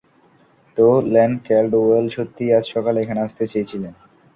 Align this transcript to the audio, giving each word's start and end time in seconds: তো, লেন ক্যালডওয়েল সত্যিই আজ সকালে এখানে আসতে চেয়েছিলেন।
তো, 0.77 0.85
লেন 1.13 1.31
ক্যালডওয়েল 1.45 2.05
সত্যিই 2.15 2.53
আজ 2.57 2.65
সকালে 2.73 2.97
এখানে 3.01 3.19
আসতে 3.25 3.43
চেয়েছিলেন। 3.51 3.93